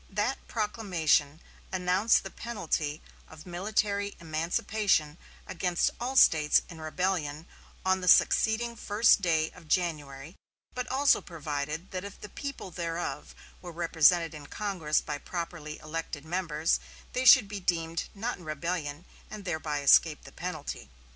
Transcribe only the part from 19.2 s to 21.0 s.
and thereby escape the penalty.